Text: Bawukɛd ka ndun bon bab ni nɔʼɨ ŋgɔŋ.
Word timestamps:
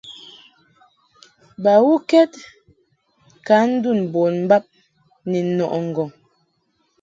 Bawukɛd 1.63 2.31
ka 3.45 3.55
ndun 3.71 3.99
bon 4.13 4.35
bab 4.49 4.63
ni 5.29 5.39
nɔʼɨ 5.57 5.77
ŋgɔŋ. 5.89 6.09